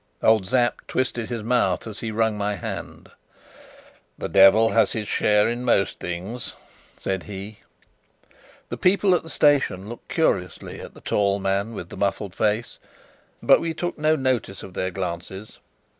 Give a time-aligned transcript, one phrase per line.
[0.23, 3.11] Old Sapt twisted his mouth as he wrung my hand.
[4.17, 6.55] "The devil has his share in most things,"
[6.97, 7.59] said he.
[8.69, 12.79] The people at the station looked curiously at the tall man with the muffled face,
[13.43, 15.59] but we took no notice of their glances.